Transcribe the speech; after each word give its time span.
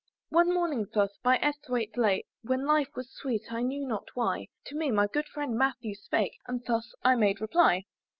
One 0.29 0.51
morning 0.51 0.87
thus, 0.95 1.15
by 1.21 1.37
Esthwaite 1.43 1.95
lake, 1.95 2.25
When 2.41 2.65
life 2.65 2.87
was 2.95 3.11
sweet 3.13 3.51
I 3.53 3.61
knew 3.61 3.85
not 3.85 4.07
why, 4.15 4.47
To 4.65 4.75
me 4.75 4.89
my 4.89 5.05
good 5.05 5.27
friend 5.27 5.55
Matthew 5.55 5.93
spake, 5.93 6.39
And 6.47 6.65
thus 6.65 6.95
I 7.03 7.13
made 7.15 7.39
reply. 7.39 7.85